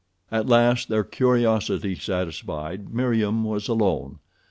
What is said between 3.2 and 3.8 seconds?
was